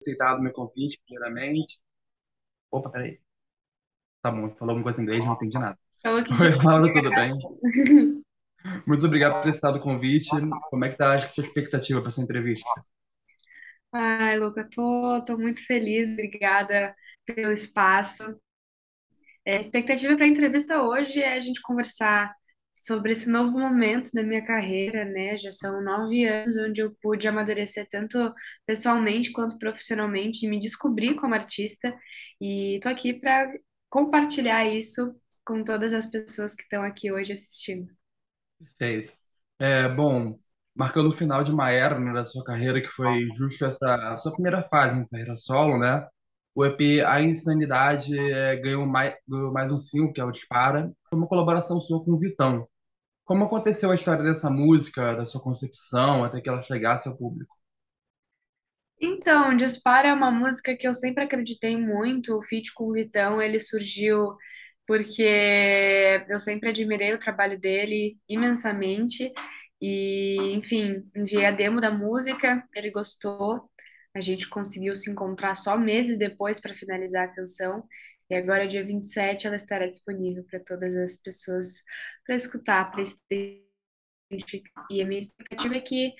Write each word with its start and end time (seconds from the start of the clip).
aceitado 0.00 0.42
meu 0.42 0.52
convite, 0.52 1.00
primeiramente. 1.06 1.78
Opa, 2.70 2.90
peraí. 2.90 3.20
Tá 4.22 4.30
bom, 4.30 4.50
falou 4.50 4.72
alguma 4.72 4.84
coisa 4.84 5.00
em 5.00 5.04
inglês, 5.04 5.24
não 5.24 5.34
entendi 5.34 5.58
nada. 5.58 5.78
Falou 6.02 6.24
que 6.24 6.32
Oi. 6.42 6.64
Laura, 6.64 6.92
tudo 6.92 7.10
bem? 7.10 7.36
Muito 8.86 9.06
obrigado 9.06 9.34
por 9.34 9.42
ter 9.42 9.50
aceitado 9.50 9.76
o 9.76 9.80
convite. 9.80 10.30
Como 10.70 10.84
é 10.84 10.88
que 10.88 10.96
tá 10.96 11.14
a 11.14 11.20
sua 11.20 11.44
expectativa 11.44 12.00
para 12.00 12.08
essa 12.08 12.20
entrevista? 12.20 12.68
Ai, 13.92 14.38
Luca, 14.38 14.68
tô, 14.68 15.24
tô 15.24 15.38
muito 15.38 15.64
feliz, 15.64 16.12
obrigada 16.12 16.94
pelo 17.24 17.52
espaço. 17.52 18.38
É, 19.44 19.56
a 19.56 19.60
expectativa 19.60 20.16
para 20.16 20.24
a 20.26 20.28
entrevista 20.28 20.82
hoje 20.82 21.20
é 21.22 21.34
a 21.34 21.40
gente 21.40 21.62
conversar 21.62 22.34
sobre 22.76 23.12
esse 23.12 23.30
novo 23.30 23.58
momento 23.58 24.10
da 24.12 24.22
minha 24.22 24.44
carreira, 24.44 25.04
né? 25.04 25.36
Já 25.36 25.50
são 25.50 25.82
nove 25.82 26.26
anos 26.26 26.56
onde 26.58 26.82
eu 26.82 26.94
pude 27.00 27.26
amadurecer 27.26 27.88
tanto 27.90 28.32
pessoalmente 28.66 29.32
quanto 29.32 29.58
profissionalmente, 29.58 30.46
me 30.46 30.58
descobrir 30.58 31.14
como 31.16 31.34
artista, 31.34 31.94
e 32.40 32.78
tô 32.82 32.88
aqui 32.88 33.14
para 33.14 33.50
compartilhar 33.88 34.66
isso 34.66 35.14
com 35.44 35.64
todas 35.64 35.92
as 35.92 36.06
pessoas 36.06 36.54
que 36.54 36.62
estão 36.62 36.82
aqui 36.82 37.10
hoje 37.10 37.32
assistindo. 37.32 37.88
Perfeito. 38.58 39.14
É, 39.58 39.88
bom, 39.88 40.38
marcando 40.74 41.08
o 41.08 41.12
final 41.12 41.42
de 41.42 41.50
uma 41.50 41.70
era, 41.70 41.98
né, 41.98 42.12
da 42.12 42.24
sua 42.26 42.44
carreira, 42.44 42.80
que 42.80 42.88
foi 42.88 43.26
justo 43.34 43.64
essa 43.64 44.12
a 44.12 44.16
sua 44.18 44.32
primeira 44.32 44.62
fase 44.62 45.00
em 45.00 45.06
carreira 45.08 45.34
solo, 45.36 45.78
né? 45.78 46.06
O 46.54 46.64
EP 46.64 47.02
A 47.04 47.20
Insanidade 47.20 48.18
é, 48.18 48.56
ganhou 48.56 48.86
mais, 48.86 49.14
ganhou 49.28 49.52
mais 49.52 49.70
um 49.70 49.78
single, 49.78 50.12
que 50.12 50.20
é 50.20 50.24
o 50.24 50.30
Dispara. 50.30 50.90
Foi 51.08 51.18
uma 51.18 51.28
colaboração 51.28 51.80
sua 51.80 52.02
com 52.04 52.12
o 52.12 52.18
Vitão. 52.18 52.66
Como 53.26 53.44
aconteceu 53.44 53.90
a 53.90 53.94
história 53.94 54.24
dessa 54.24 54.48
música, 54.48 55.14
da 55.14 55.26
sua 55.26 55.42
concepção, 55.42 56.24
até 56.24 56.40
que 56.40 56.48
ela 56.48 56.62
chegasse 56.62 57.08
ao 57.08 57.16
público? 57.18 57.54
Então, 59.00 59.54
Dispara 59.56 60.08
é 60.08 60.14
uma 60.14 60.30
música 60.30 60.76
que 60.76 60.86
eu 60.88 60.94
sempre 60.94 61.24
acreditei 61.24 61.76
muito. 61.76 62.36
O 62.36 62.42
feat 62.42 62.72
com 62.72 62.84
o 62.84 62.92
Vitão, 62.92 63.42
ele 63.42 63.58
surgiu 63.60 64.36
porque 64.86 66.24
eu 66.28 66.38
sempre 66.38 66.68
admirei 66.70 67.12
o 67.12 67.18
trabalho 67.18 67.58
dele 67.58 68.16
imensamente. 68.28 69.32
E, 69.80 70.52
enfim, 70.54 71.02
enviei 71.14 71.46
a 71.46 71.50
demo 71.50 71.80
da 71.80 71.90
música, 71.90 72.64
ele 72.74 72.90
gostou. 72.90 73.68
A 74.14 74.20
gente 74.20 74.48
conseguiu 74.48 74.96
se 74.96 75.10
encontrar 75.10 75.54
só 75.54 75.76
meses 75.76 76.16
depois 76.16 76.60
para 76.60 76.74
finalizar 76.74 77.24
a 77.28 77.34
canção. 77.34 77.84
E 78.30 78.34
agora, 78.34 78.66
dia 78.66 78.84
27, 78.84 79.46
ela 79.46 79.56
estará 79.56 79.86
disponível 79.86 80.44
para 80.44 80.60
todas 80.60 80.96
as 80.96 81.16
pessoas 81.16 81.82
para 82.24 82.34
escutar, 82.34 82.90
para 82.90 83.04
se 83.04 83.16
identificar. 84.30 84.86
E 84.90 85.02
a 85.02 85.06
minha 85.06 85.20
expectativa 85.20 85.76
é 85.76 85.80
que 85.80 86.12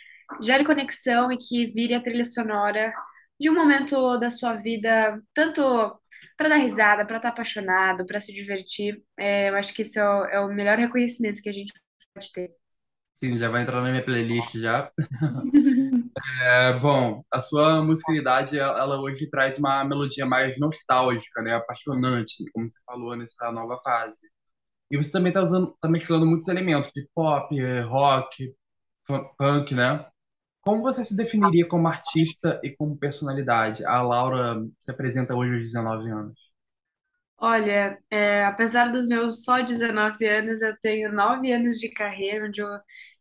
gere 0.42 0.64
conexão 0.64 1.32
e 1.32 1.36
que 1.36 1.66
vire 1.66 1.94
a 1.94 2.00
trilha 2.02 2.24
sonora 2.24 2.92
de 3.38 3.50
um 3.50 3.54
momento 3.54 4.18
da 4.18 4.30
sua 4.30 4.56
vida, 4.56 5.20
tanto 5.34 5.62
para 6.36 6.48
dar 6.48 6.56
risada, 6.56 7.06
para 7.06 7.16
estar 7.16 7.28
apaixonado, 7.30 8.06
para 8.06 8.20
se 8.20 8.32
divertir. 8.32 9.02
É, 9.18 9.50
eu 9.50 9.56
acho 9.56 9.74
que 9.74 9.82
isso 9.82 9.98
é 9.98 10.08
o, 10.08 10.24
é 10.26 10.40
o 10.40 10.48
melhor 10.48 10.78
reconhecimento 10.78 11.42
que 11.42 11.48
a 11.48 11.52
gente 11.52 11.72
pode 12.14 12.32
ter. 12.32 12.50
Sim, 13.14 13.38
já 13.38 13.48
vai 13.48 13.62
entrar 13.62 13.80
na 13.80 13.90
minha 13.90 14.04
playlist 14.04 14.56
já. 14.58 14.90
É, 16.24 16.72
bom, 16.78 17.22
a 17.32 17.40
sua 17.40 17.82
musicalidade, 17.84 18.58
ela 18.58 18.98
hoje 19.00 19.28
traz 19.28 19.58
uma 19.58 19.84
melodia 19.84 20.24
mais 20.26 20.58
nostálgica, 20.58 21.42
né? 21.42 21.54
Apaixonante, 21.54 22.44
como 22.52 22.66
você 22.68 22.78
falou 22.86 23.16
nessa 23.16 23.50
nova 23.52 23.78
fase. 23.82 24.26
E 24.90 24.96
você 24.96 25.12
também 25.12 25.30
está 25.30 25.42
usando, 25.42 25.76
tá 25.80 25.88
mesclando 25.88 26.26
muitos 26.26 26.48
elementos 26.48 26.90
de 26.94 27.08
pop, 27.14 27.54
rock, 27.82 28.54
punk, 29.38 29.74
né? 29.74 30.06
Como 30.62 30.82
você 30.82 31.04
se 31.04 31.16
definiria 31.16 31.66
como 31.68 31.88
artista 31.88 32.60
e 32.64 32.76
como 32.76 32.98
personalidade? 32.98 33.84
A 33.86 34.02
Laura 34.02 34.56
se 34.80 34.90
apresenta 34.92 35.34
hoje 35.36 35.54
aos 35.54 35.62
19 35.62 36.10
anos. 36.10 36.45
Olha, 37.38 37.98
é, 38.10 38.44
apesar 38.44 38.90
dos 38.90 39.06
meus 39.06 39.44
só 39.44 39.60
19 39.60 40.24
anos, 40.26 40.62
eu 40.62 40.74
tenho 40.80 41.12
nove 41.12 41.52
anos 41.52 41.78
de 41.78 41.90
carreira, 41.90 42.46
onde 42.46 42.62
eu 42.62 42.68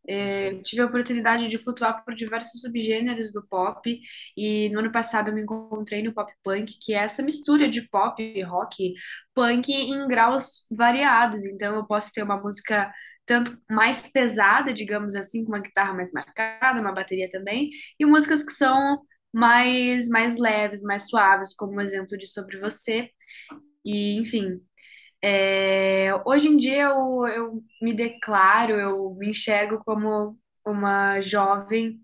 é, 0.08 0.56
tive 0.64 0.82
a 0.82 0.86
oportunidade 0.86 1.48
de 1.50 1.58
flutuar 1.58 2.04
por 2.06 2.14
diversos 2.14 2.62
subgêneros 2.62 3.32
do 3.34 3.46
pop, 3.46 4.00
e 4.38 4.70
no 4.70 4.80
ano 4.80 4.92
passado 4.92 5.30
eu 5.30 5.36
me 5.36 5.42
encontrei 5.42 6.02
no 6.02 6.14
pop 6.14 6.32
punk, 6.44 6.78
que 6.82 6.94
é 6.94 6.98
essa 7.00 7.22
mistura 7.24 7.68
de 7.68 7.82
pop, 7.90 8.42
rock, 8.44 8.94
punk 9.34 9.72
em 9.74 10.08
graus 10.08 10.66
variados. 10.72 11.44
Então 11.46 11.76
eu 11.76 11.86
posso 11.86 12.12
ter 12.14 12.24
uma 12.24 12.40
música 12.40 12.92
tanto 13.26 13.52
mais 13.70 14.08
pesada, 14.12 14.72
digamos 14.74 15.16
assim, 15.16 15.44
com 15.44 15.52
uma 15.52 15.60
guitarra 15.60 15.94
mais 15.94 16.12
marcada, 16.14 16.80
uma 16.80 16.94
bateria 16.94 17.28
também, 17.30 17.70
e 18.00 18.06
músicas 18.06 18.44
que 18.44 18.52
são 18.52 19.02
mais, 19.34 20.08
mais 20.08 20.38
leves, 20.38 20.82
mais 20.84 21.08
suaves, 21.10 21.54
como 21.56 21.78
o 21.78 21.82
exemplo 21.82 22.18
de 22.18 22.28
Sobre 22.28 22.60
Você. 22.60 23.10
E, 23.86 24.20
enfim, 24.20 24.62
é, 25.22 26.14
hoje 26.26 26.48
em 26.50 26.58
dia 26.58 26.84
eu, 26.84 27.28
eu 27.28 27.64
me 27.82 27.94
declaro, 27.94 28.74
eu 28.74 29.16
me 29.16 29.30
enxergo 29.30 29.82
como 29.86 30.38
uma 30.66 31.22
jovem 31.22 32.00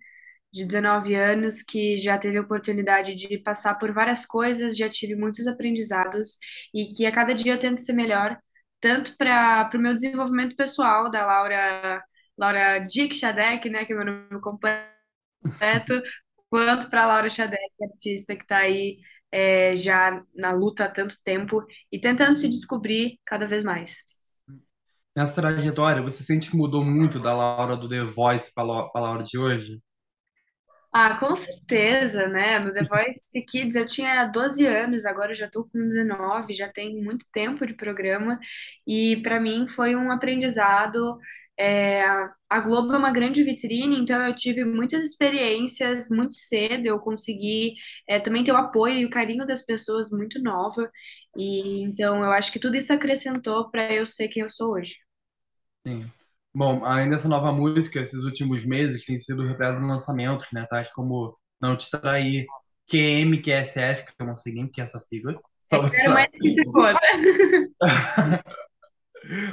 de 0.51 0.65
19 0.65 1.15
anos 1.15 1.61
que 1.63 1.97
já 1.97 2.17
teve 2.17 2.37
a 2.37 2.41
oportunidade 2.41 3.15
de 3.15 3.37
passar 3.39 3.75
por 3.75 3.91
várias 3.93 4.25
coisas, 4.25 4.77
já 4.77 4.89
tive 4.89 5.15
muitos 5.15 5.47
aprendizados 5.47 6.37
e 6.73 6.87
que 6.87 7.05
a 7.05 7.11
cada 7.11 7.33
dia 7.33 7.53
eu 7.53 7.59
tento 7.59 7.81
ser 7.81 7.93
melhor, 7.93 8.37
tanto 8.79 9.15
para 9.17 9.69
o 9.75 9.79
meu 9.79 9.95
desenvolvimento 9.95 10.55
pessoal, 10.55 11.09
da 11.09 11.25
Laura, 11.25 12.03
Laura 12.37 12.79
Dick 12.79 13.15
Shadek, 13.15 13.69
né, 13.69 13.85
que 13.85 13.93
é 13.93 13.95
meu 13.95 14.05
nome 14.05 14.41
completo, 14.41 16.01
quanto 16.49 16.89
para 16.89 17.03
a 17.03 17.07
Laura 17.07 17.29
Shadek, 17.29 17.61
artista 17.83 18.35
que 18.35 18.43
está 18.43 18.57
aí 18.59 18.97
é, 19.31 19.75
já 19.75 20.23
na 20.35 20.51
luta 20.51 20.85
há 20.85 20.89
tanto 20.89 21.15
tempo 21.23 21.65
e 21.91 21.99
tentando 21.99 22.35
se 22.35 22.49
descobrir 22.49 23.19
cada 23.25 23.47
vez 23.47 23.63
mais. 23.63 24.03
Nessa 25.15 25.35
trajetória, 25.35 26.01
você 26.01 26.23
sente 26.23 26.49
que 26.49 26.55
mudou 26.55 26.83
muito 26.83 27.19
da 27.19 27.33
Laura 27.33 27.75
do 27.75 27.87
The 27.87 28.03
Voice 28.03 28.51
para 28.53 28.63
a 28.63 28.99
Laura 28.99 29.23
de 29.23 29.37
hoje? 29.37 29.81
Ah, 30.93 31.17
com 31.17 31.33
certeza, 31.37 32.27
né? 32.27 32.59
No 32.59 32.73
The 32.73 32.83
Voice 32.83 33.41
Kids 33.45 33.75
eu 33.77 33.85
tinha 33.85 34.25
12 34.25 34.65
anos, 34.65 35.05
agora 35.05 35.31
eu 35.31 35.35
já 35.35 35.49
tô 35.49 35.63
com 35.63 35.87
19, 35.87 36.51
já 36.53 36.67
tem 36.67 37.01
muito 37.01 37.25
tempo 37.31 37.65
de 37.65 37.73
programa 37.75 38.37
e 38.85 39.21
para 39.23 39.39
mim 39.39 39.67
foi 39.67 39.95
um 39.95 40.11
aprendizado. 40.11 41.17
É, 41.57 42.03
a 42.49 42.59
Globo 42.59 42.91
é 42.93 42.97
uma 42.97 43.11
grande 43.11 43.41
vitrine, 43.43 43.97
então 43.99 44.21
eu 44.27 44.35
tive 44.35 44.65
muitas 44.65 45.03
experiências 45.03 46.09
muito 46.09 46.35
cedo, 46.35 46.85
eu 46.87 46.99
consegui 46.99 47.75
é, 48.07 48.19
também 48.19 48.43
ter 48.43 48.51
o 48.51 48.57
apoio 48.57 48.95
e 48.99 49.05
o 49.05 49.09
carinho 49.09 49.45
das 49.45 49.63
pessoas 49.63 50.09
muito 50.11 50.41
nova, 50.41 50.89
e 51.37 51.83
então 51.83 52.17
eu 52.23 52.31
acho 52.33 52.51
que 52.51 52.59
tudo 52.59 52.75
isso 52.75 52.91
acrescentou 52.91 53.69
para 53.71 53.93
eu 53.93 54.05
ser 54.05 54.27
quem 54.27 54.43
eu 54.43 54.49
sou 54.49 54.73
hoje. 54.73 54.95
Sim. 55.85 56.11
Bom, 56.53 56.83
além 56.85 57.09
dessa 57.09 57.29
nova 57.29 57.51
música, 57.51 57.99
esses 57.99 58.23
últimos 58.23 58.65
meses 58.65 59.05
têm 59.05 59.17
sido 59.17 59.45
repletos 59.45 59.79
de 59.81 59.87
lançamentos, 59.87 60.47
né? 60.51 60.67
Tais 60.69 60.91
como 60.91 61.37
Não 61.61 61.77
Te 61.77 61.89
Trair, 61.89 62.45
QM, 62.89 63.41
QSF, 63.41 64.05
que 64.05 64.13
eu 64.19 64.25
não 64.25 64.35
sei 64.35 64.53
nem 64.53 64.65
o 64.65 64.69
que 64.69 64.81
é 64.81 64.83
essa 64.83 64.99
sigla. 64.99 65.39
Só 65.63 65.81
você 65.81 65.95
quero 65.95 66.13
mais 66.13 66.29
que 66.29 66.49
se 66.49 66.71
foda. 66.73 66.99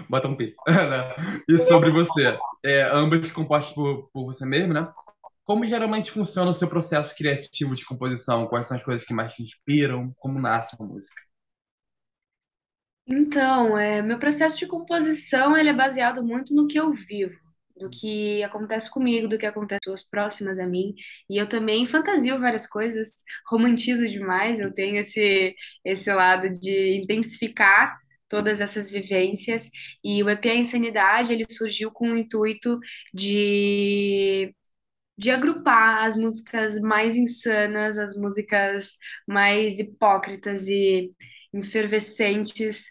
Bota 0.08 0.28
um 0.28 0.36
P. 0.36 0.56
E 1.48 1.58
sobre 1.58 1.90
você, 1.90 2.36
é, 2.64 2.82
ambas 2.82 3.30
compostas 3.30 3.72
por, 3.74 4.10
por 4.12 4.24
você 4.26 4.44
mesmo, 4.44 4.74
né? 4.74 4.90
Como 5.44 5.66
geralmente 5.66 6.10
funciona 6.10 6.50
o 6.50 6.54
seu 6.54 6.66
processo 6.66 7.14
criativo 7.16 7.74
de 7.76 7.84
composição? 7.84 8.46
Quais 8.48 8.66
são 8.66 8.76
as 8.76 8.82
coisas 8.82 9.06
que 9.06 9.14
mais 9.14 9.32
te 9.34 9.42
inspiram? 9.42 10.12
Como 10.18 10.40
nasce 10.40 10.76
uma 10.78 10.88
música? 10.88 11.27
Então, 13.10 13.76
é, 13.78 14.02
meu 14.02 14.18
processo 14.18 14.58
de 14.58 14.66
composição 14.66 15.56
ele 15.56 15.70
é 15.70 15.72
baseado 15.74 16.24
muito 16.24 16.54
no 16.54 16.66
que 16.66 16.78
eu 16.78 16.92
vivo, 16.92 17.38
do 17.76 17.88
que 17.88 18.42
acontece 18.42 18.90
comigo, 18.90 19.26
do 19.28 19.38
que 19.38 19.46
acontece 19.46 19.80
com 19.86 19.94
as 19.94 20.02
próximas 20.02 20.58
a 20.58 20.66
mim. 20.66 20.94
E 21.30 21.38
eu 21.38 21.48
também 21.48 21.86
fantasio 21.86 22.38
várias 22.38 22.66
coisas, 22.66 23.14
romantizo 23.50 24.06
demais, 24.08 24.60
eu 24.60 24.72
tenho 24.74 24.98
esse, 24.98 25.54
esse 25.84 26.12
lado 26.12 26.50
de 26.52 26.98
intensificar 27.02 27.96
todas 28.28 28.60
essas 28.60 28.90
vivências. 28.90 29.70
E 30.04 30.22
o 30.22 30.28
EP 30.28 30.50
A 30.50 30.54
Insanidade, 30.56 31.32
ele 31.32 31.46
surgiu 31.50 31.90
com 31.90 32.10
o 32.10 32.16
intuito 32.16 32.78
de 33.14 34.54
de 35.16 35.30
agrupar 35.30 36.04
as 36.04 36.16
músicas 36.16 36.80
mais 36.80 37.16
insanas, 37.16 37.98
as 37.98 38.16
músicas 38.16 38.96
mais 39.26 39.78
hipócritas 39.80 40.68
e 40.68 41.10
efervescentes 41.52 42.86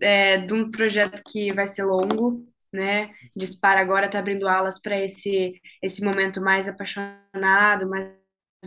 é, 0.00 0.38
de 0.38 0.54
um 0.54 0.70
projeto 0.70 1.22
que 1.26 1.52
vai 1.52 1.66
ser 1.66 1.84
longo, 1.84 2.46
né? 2.72 3.10
Dispara 3.36 3.80
agora 3.80 4.06
está 4.06 4.18
abrindo 4.18 4.48
alas 4.48 4.80
para 4.80 4.98
esse 4.98 5.60
esse 5.82 6.02
momento 6.04 6.40
mais 6.40 6.68
apaixonado, 6.68 7.88
mais 7.88 8.20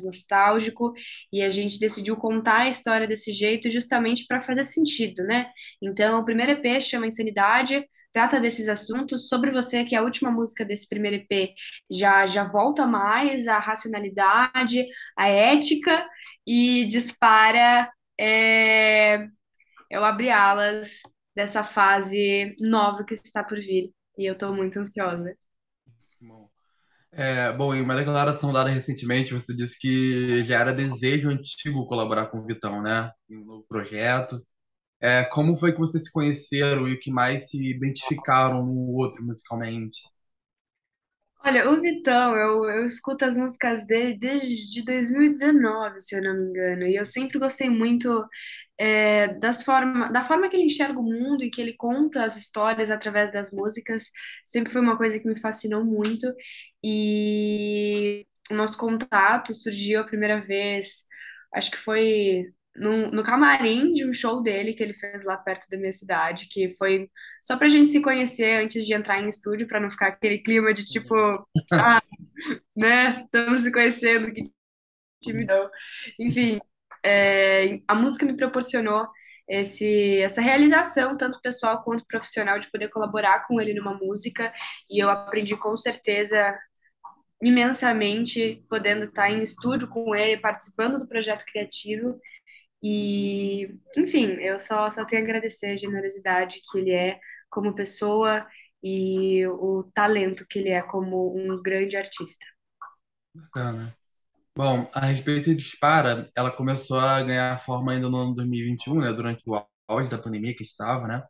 nostálgico, 0.04 0.94
e 1.32 1.42
a 1.42 1.50
gente 1.50 1.80
decidiu 1.80 2.16
contar 2.18 2.62
a 2.62 2.70
história 2.70 3.08
desse 3.08 3.32
jeito 3.32 3.70
justamente 3.70 4.26
para 4.28 4.42
fazer 4.42 4.64
sentido, 4.64 5.24
né? 5.24 5.52
Então, 5.82 6.20
o 6.20 6.26
primeiro 6.26 6.54
EP 6.54 6.82
chama 6.82 7.06
Insanidade, 7.06 7.86
trata 8.12 8.40
desses 8.40 8.68
assuntos. 8.70 9.28
Sobre 9.28 9.52
Você, 9.52 9.84
que 9.84 9.96
é 9.96 10.00
a 10.00 10.04
última 10.04 10.32
música 10.32 10.66
desse 10.66 10.88
primeiro 10.88 11.18
EP, 11.18 11.54
já 11.92 12.26
já 12.26 12.44
volta 12.44 12.88
mais 12.88 13.48
à 13.48 13.60
racionalidade, 13.60 14.86
à 15.18 15.28
ética 15.28 16.08
e 16.46 16.86
dispara 16.88 17.90
é, 18.20 19.28
eu 19.90 20.04
abri 20.04 20.30
alas 20.30 21.02
dessa 21.36 21.64
fase 21.64 22.56
nova 22.60 23.04
que 23.04 23.14
está 23.14 23.44
por 23.44 23.60
vir. 23.60 23.92
E 24.18 24.26
eu 24.26 24.34
estou 24.34 24.54
muito 24.54 24.80
ansiosa. 24.80 25.36
Bom, 26.22 26.50
é, 27.12 27.52
bom, 27.54 27.74
em 27.74 27.82
uma 27.82 27.96
declaração 27.96 28.54
dada 28.54 28.70
recentemente, 28.70 29.34
você 29.34 29.56
disse 29.56 29.78
que 29.80 30.44
já 30.44 30.60
era 30.60 30.74
desejo 30.74 31.30
antigo 31.30 31.88
colaborar 31.88 32.28
com 32.28 32.40
o 32.40 32.46
Vitão, 32.46 32.82
né? 32.82 33.12
Em 33.30 33.38
um 33.38 33.46
novo 33.46 33.66
projeto. 33.68 34.46
É, 35.02 35.26
como 35.26 35.56
foi 35.58 35.74
que 35.74 35.80
vocês 35.80 36.06
se 36.06 36.12
conheceram 36.12 36.88
e 36.88 36.94
o 36.96 37.00
que 37.00 37.12
mais 37.12 37.50
se 37.50 37.58
identificaram 37.72 38.66
no 38.66 38.94
outro 38.96 39.24
musicalmente? 39.24 40.02
Olha, 41.46 41.70
o 41.70 41.82
Vitão, 41.82 42.36
eu, 42.38 42.70
eu 42.70 42.86
escuto 42.86 43.26
as 43.26 43.36
músicas 43.36 43.86
dele 43.86 44.18
desde 44.18 44.82
2019, 44.86 46.00
se 46.00 46.16
eu 46.16 46.22
não 46.24 46.34
me 46.36 46.50
engano, 46.50 46.84
e 46.88 46.96
eu 46.96 47.04
sempre 47.04 47.38
gostei 47.38 47.70
muito 47.70 48.26
é, 48.78 49.28
das 49.40 49.62
forma, 49.64 50.10
da 50.12 50.24
forma 50.24 50.50
que 50.50 50.56
ele 50.56 50.66
enxerga 50.66 50.98
o 51.00 51.04
mundo 51.04 51.44
e 51.44 51.52
que 51.52 51.62
ele 51.62 51.74
conta 51.76 52.24
as 52.24 52.38
histórias 52.38 52.90
através 52.92 53.30
das 53.32 53.52
músicas, 53.52 54.10
sempre 54.46 54.72
foi 54.72 54.82
uma 54.82 54.98
coisa 54.98 55.20
que 55.20 55.28
me 55.28 55.38
fascinou 55.40 55.84
muito, 55.84 56.34
e 56.84 58.26
o 58.50 58.56
nosso 58.56 58.78
contato 58.78 59.54
surgiu 59.54 60.00
a 60.02 60.06
primeira 60.06 60.42
vez, 60.42 61.06
acho 61.54 61.72
que 61.72 61.78
foi 61.78 62.54
no, 62.76 63.12
no 63.12 63.24
camarim 63.24 63.94
de 63.94 64.08
um 64.08 64.14
show 64.14 64.42
dele 64.42 64.74
que 64.74 64.82
ele 64.82 64.94
fez 64.94 65.24
lá 65.24 65.38
perto 65.38 65.68
da 65.70 65.78
minha 65.78 65.92
cidade, 65.92 66.48
que 66.50 66.72
foi 66.72 67.10
só 67.42 67.58
pra 67.58 67.68
gente 67.68 67.90
se 67.90 68.02
conhecer 68.02 68.64
antes 68.64 68.86
de 68.86 68.94
entrar 68.94 69.22
em 69.22 69.30
estúdio, 69.30 69.68
pra 69.68 69.80
não 69.80 69.92
ficar 69.92 70.08
aquele 70.08 70.40
clima 70.40 70.74
de 70.74 70.84
tipo, 70.84 71.16
ah, 71.74 72.02
né, 72.76 73.24
estamos 73.26 73.62
se 73.62 73.72
conhecendo, 73.72 74.32
que 74.34 74.42
timidão. 75.22 75.70
Enfim, 76.20 76.60
é, 77.06 77.80
a 77.88 77.96
música 77.96 78.26
me 78.26 78.36
proporcionou 78.36 79.08
esse, 79.48 80.20
essa 80.22 80.42
realização, 80.42 81.18
tanto 81.18 81.42
pessoal 81.42 81.84
quanto 81.84 82.06
profissional, 82.08 82.60
de 82.60 82.72
poder 82.72 82.90
colaborar 82.90 83.46
com 83.48 83.62
ele 83.62 83.74
numa 83.74 83.94
música, 83.94 84.54
e 84.90 85.04
eu 85.04 85.10
aprendi 85.10 85.56
com 85.56 85.76
certeza 85.76 86.58
imensamente 87.42 88.64
podendo 88.70 89.04
estar 89.04 89.30
em 89.30 89.44
estúdio 89.44 89.90
com 89.90 90.16
ele, 90.16 90.38
participando 90.38 90.98
do 90.98 91.08
projeto 91.08 91.46
criativo 91.46 92.20
e, 92.84 93.80
enfim, 93.98 94.34
eu 94.42 94.60
só, 94.60 94.90
só 94.90 95.06
tenho 95.06 95.22
a 95.22 95.26
agradecer 95.26 95.68
a 95.68 95.78
generosidade 95.78 96.60
que 96.70 96.80
ele 96.80 96.92
é 96.92 97.18
como 97.50 97.74
pessoa 97.74 98.46
e 98.84 99.48
o 99.48 99.90
talento 99.94 100.46
que 100.50 100.60
ele 100.60 100.70
é 100.70 100.82
como 100.82 101.34
um 101.34 101.62
grande 101.62 101.96
artista. 101.96 102.46
Bacana. 103.34 103.96
Bom, 104.54 104.88
a 104.94 105.06
respeito 105.06 105.50
de 105.50 105.56
Dispara, 105.56 106.30
ela 106.36 106.52
começou 106.52 107.00
a 107.00 107.24
ganhar 107.24 107.58
forma 107.62 107.94
ainda 107.94 108.10
no 108.10 108.18
ano 108.18 108.36
2021, 108.36 109.00
né, 109.00 109.14
durante 109.14 109.42
o 109.48 109.66
auge 109.88 110.10
da 110.10 110.18
pandemia 110.18 110.56
que 110.56 110.64
estava, 110.64 111.08
né? 111.08 111.24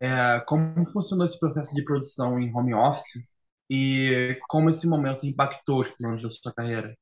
É, 0.00 0.40
como 0.40 0.86
funcionou 0.86 1.26
esse 1.26 1.38
processo 1.38 1.74
de 1.74 1.84
produção 1.84 2.40
em 2.40 2.52
home 2.54 2.74
office 2.74 3.22
e 3.68 4.40
como 4.48 4.70
esse 4.70 4.86
momento 4.86 5.26
impactou 5.26 5.82
os 5.82 5.90
planos 5.90 6.22
da 6.22 6.30
sua 6.30 6.52
carreira? 6.54 6.96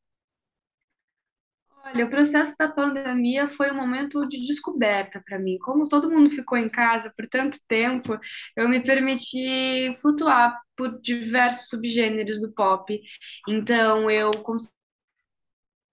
Olha, 1.85 2.05
o 2.07 2.11
processo 2.11 2.55
da 2.57 2.71
pandemia 2.71 3.49
foi 3.49 3.71
um 3.73 3.75
momento 3.77 4.27
de 4.29 4.41
descoberta 4.47 5.23
para 5.27 5.39
mim. 5.39 5.59
Como 5.59 5.89
todo 5.89 6.11
mundo 6.11 6.31
ficou 6.31 6.57
em 6.57 6.69
casa 6.69 7.13
por 7.17 7.27
tanto 7.29 7.59
tempo, 7.67 8.19
eu 8.57 8.69
me 8.69 8.83
permiti 8.83 9.93
flutuar 10.01 10.59
por 10.77 11.01
diversos 11.01 11.69
subgêneros 11.69 12.41
do 12.41 12.53
pop. 12.53 13.01
Então, 13.49 14.11
eu 14.11 14.31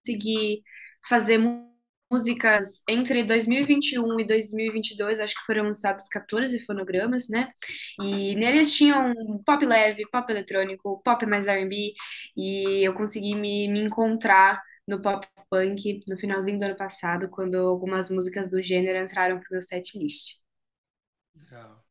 consegui 0.06 0.64
fazer 1.08 1.40
músicas 2.12 2.82
entre 2.90 3.24
2021 3.24 4.20
e 4.20 4.26
2022, 4.26 5.20
acho 5.20 5.36
que 5.36 5.46
foram 5.46 5.64
lançados 5.66 6.08
14 6.08 6.60
fonogramas, 6.66 7.30
né? 7.30 7.52
E 8.02 8.36
neles 8.36 8.74
tinham 8.74 9.14
pop 9.46 9.66
leve, 9.66 10.04
pop 10.12 10.32
eletrônico, 10.32 11.02
pop 11.04 11.26
mais 11.26 11.48
R&B, 11.48 11.94
e 12.36 12.88
eu 12.88 12.94
consegui 12.94 13.36
me, 13.36 13.68
me 13.68 13.80
encontrar 13.82 14.62
no 14.90 15.02
pop 15.02 15.26
punk 15.50 16.02
no 16.08 16.18
finalzinho 16.18 16.60
do 16.60 16.66
ano 16.66 16.76
passado, 16.76 17.30
quando 17.30 17.56
algumas 17.56 18.10
músicas 18.10 18.50
do 18.50 18.62
gênero 18.62 18.98
entraram 18.98 19.40
pro 19.40 19.52
meu 19.52 19.62
set 19.62 19.98
list. 19.98 20.40
Legal. 21.36 21.84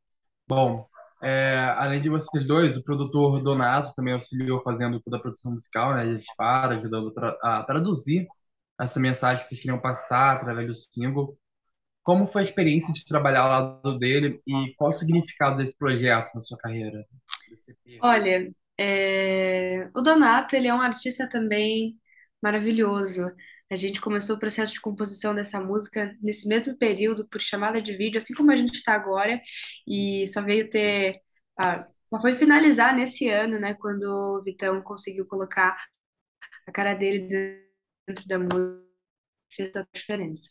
Bom, 0.46 0.88
é, 1.22 1.72
além 1.76 2.00
de 2.00 2.08
vocês 2.08 2.46
dois, 2.46 2.76
o 2.76 2.82
produtor 2.82 3.42
Donato 3.42 3.94
também 3.94 4.14
auxiliou 4.14 4.62
fazendo 4.62 5.00
toda 5.00 5.16
a 5.16 5.20
produção 5.20 5.52
musical, 5.52 5.94
né? 5.94 6.06
Ele 6.06 6.22
para, 6.36 6.74
ajudando 6.74 7.12
a 7.42 7.62
traduzir 7.62 8.26
essa 8.80 9.00
mensagem 9.00 9.42
que 9.42 9.50
vocês 9.50 9.60
queriam 9.62 9.80
passar 9.80 10.36
através 10.36 10.66
do 10.66 10.74
single. 10.74 11.38
Como 12.02 12.26
foi 12.26 12.42
a 12.42 12.44
experiência 12.44 12.92
de 12.92 13.04
trabalhar 13.04 13.40
ao 13.40 13.48
lado 13.48 13.98
dele 13.98 14.40
e 14.46 14.74
qual 14.76 14.88
o 14.88 14.92
significado 14.92 15.56
desse 15.56 15.76
projeto 15.76 16.34
na 16.34 16.40
sua 16.40 16.56
carreira? 16.56 17.04
Olha, 18.00 18.50
é... 18.78 19.90
o 19.94 20.00
Donato, 20.00 20.56
ele 20.56 20.68
é 20.68 20.74
um 20.74 20.80
artista 20.80 21.28
também 21.28 21.98
maravilhoso. 22.42 23.30
A 23.70 23.76
gente 23.76 24.00
começou 24.00 24.36
o 24.36 24.38
processo 24.38 24.72
de 24.72 24.80
composição 24.80 25.34
dessa 25.34 25.60
música 25.60 26.16
nesse 26.22 26.48
mesmo 26.48 26.76
período, 26.76 27.28
por 27.28 27.40
chamada 27.40 27.82
de 27.82 27.92
vídeo, 27.92 28.18
assim 28.18 28.34
como 28.34 28.50
a 28.50 28.56
gente 28.56 28.74
está 28.76 28.94
agora, 28.94 29.40
e 29.86 30.26
só 30.26 30.42
veio 30.42 30.70
ter. 30.70 31.20
Ah, 31.58 31.86
só 32.08 32.20
foi 32.20 32.34
finalizar 32.34 32.94
nesse 32.96 33.28
ano, 33.28 33.58
né, 33.60 33.74
quando 33.74 34.04
o 34.04 34.42
Vitão 34.42 34.80
conseguiu 34.82 35.26
colocar 35.26 35.76
a 36.66 36.72
cara 36.72 36.94
dele 36.94 37.28
dentro 38.06 38.26
da 38.28 38.38
música, 38.38 38.84
fez 39.52 39.70
toda 39.70 39.88
a 39.92 39.98
diferença. 39.98 40.50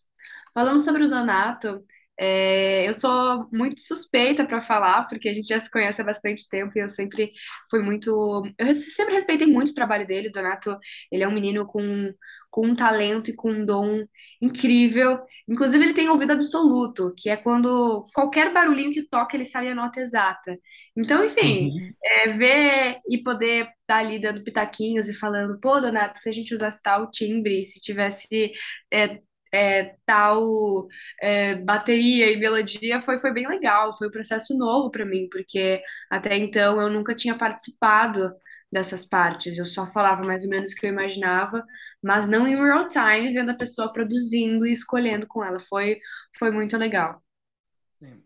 Falando 0.53 0.79
sobre 0.79 1.03
o 1.05 1.09
Donato, 1.09 1.85
é, 2.19 2.87
eu 2.87 2.93
sou 2.93 3.47
muito 3.51 3.79
suspeita 3.79 4.45
para 4.45 4.59
falar, 4.59 5.03
porque 5.07 5.29
a 5.29 5.33
gente 5.33 5.47
já 5.47 5.59
se 5.59 5.69
conhece 5.69 6.01
há 6.01 6.05
bastante 6.05 6.49
tempo 6.49 6.71
e 6.75 6.81
eu 6.81 6.89
sempre 6.89 7.31
fui 7.69 7.81
muito. 7.81 8.43
Eu 8.57 8.73
sempre 8.73 9.13
respeitei 9.13 9.45
muito 9.47 9.69
o 9.69 9.75
trabalho 9.75 10.07
dele. 10.07 10.29
O 10.29 10.31
Donato, 10.31 10.77
ele 11.11 11.23
é 11.23 11.27
um 11.27 11.33
menino 11.33 11.65
com, 11.67 12.11
com 12.49 12.65
um 12.65 12.75
talento 12.75 13.29
e 13.29 13.35
com 13.35 13.51
um 13.51 13.65
dom 13.65 14.03
incrível. 14.41 15.19
Inclusive, 15.47 15.83
ele 15.85 15.93
tem 15.93 16.09
ouvido 16.09 16.31
absoluto, 16.31 17.13
que 17.15 17.29
é 17.29 17.37
quando 17.37 18.03
qualquer 18.13 18.51
barulhinho 18.51 18.91
que 18.91 19.07
toca, 19.07 19.35
ele 19.35 19.45
sabe 19.45 19.69
a 19.69 19.75
nota 19.75 19.99
exata. 19.99 20.57
Então, 20.95 21.23
enfim, 21.23 21.69
uhum. 21.69 21.93
é, 22.03 22.29
ver 22.29 22.99
e 23.07 23.21
poder 23.21 23.69
estar 23.81 23.97
ali 23.99 24.19
dando 24.19 24.43
pitaquinhos 24.43 25.07
e 25.07 25.13
falando, 25.13 25.59
pô, 25.59 25.79
Donato, 25.79 26.19
se 26.19 26.29
a 26.29 26.31
gente 26.31 26.53
usasse 26.53 26.81
tal 26.81 27.11
timbre, 27.11 27.63
se 27.63 27.79
tivesse. 27.79 28.51
É, 28.91 29.19
é, 29.53 29.95
tal 30.05 30.87
é, 31.21 31.55
bateria 31.55 32.31
e 32.31 32.37
melodia 32.37 32.99
foi, 32.99 33.17
foi 33.17 33.33
bem 33.33 33.47
legal, 33.47 33.95
foi 33.97 34.07
um 34.07 34.11
processo 34.11 34.57
novo 34.57 34.91
para 34.91 35.05
mim, 35.05 35.27
porque 35.31 35.81
até 36.09 36.37
então 36.37 36.79
eu 36.81 36.89
nunca 36.89 37.15
tinha 37.15 37.37
participado 37.37 38.33
dessas 38.71 39.05
partes, 39.05 39.57
eu 39.57 39.65
só 39.65 39.87
falava 39.87 40.23
mais 40.23 40.43
ou 40.43 40.49
menos 40.49 40.71
o 40.71 40.75
que 40.75 40.85
eu 40.85 40.91
imaginava, 40.91 41.63
mas 42.03 42.27
não 42.27 42.47
em 42.47 42.55
real 42.55 42.87
time, 42.87 43.31
vendo 43.31 43.51
a 43.51 43.57
pessoa 43.57 43.93
produzindo 43.93 44.65
e 44.65 44.71
escolhendo 44.73 45.25
com 45.27 45.43
ela, 45.43 45.59
foi, 45.59 45.99
foi 46.37 46.51
muito 46.51 46.77
legal. 46.77 47.21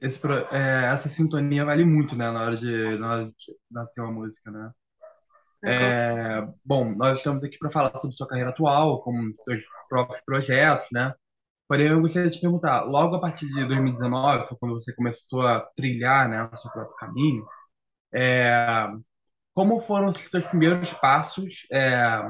Esse, 0.02 0.20
é, 0.52 0.86
essa 0.94 1.08
sintonia 1.08 1.64
vale 1.64 1.86
muito, 1.86 2.16
né, 2.16 2.30
na 2.30 2.42
hora 2.44 2.58
de, 2.58 2.98
na 2.98 3.12
hora 3.12 3.26
de 3.26 3.56
nascer 3.70 4.02
uma 4.02 4.12
música, 4.12 4.52
né? 4.52 4.72
É, 5.64 6.42
bom, 6.66 6.94
nós 6.96 7.20
estamos 7.20 7.44
aqui 7.44 7.58
para 7.58 7.70
falar 7.72 7.96
sobre 7.98 8.16
sua 8.16 8.28
carreira 8.28 8.50
atual, 8.50 9.02
como 9.04 9.36
seus 9.36 9.64
próprios 9.90 10.22
projetos, 10.26 10.88
né? 10.92 11.14
Porém, 11.68 11.88
eu 11.90 12.02
gostaria 12.02 12.30
de 12.30 12.38
te 12.38 12.42
perguntar, 12.42 12.84
logo 12.86 13.16
a 13.16 13.22
partir 13.22 13.48
de 13.48 13.66
2019, 13.68 14.48
foi 14.48 14.58
quando 14.60 14.74
você 14.74 14.94
começou 14.96 15.46
a 15.48 15.62
trilhar, 15.76 16.30
né, 16.30 16.44
o 16.54 16.56
seu 16.58 16.72
próprio 16.72 16.96
caminho, 16.98 17.46
é, 18.14 18.88
como 19.54 19.80
foram 19.82 20.10
os 20.10 20.18
seus 20.18 20.46
primeiros 20.48 20.94
passos 20.96 21.66
é, 21.72 22.24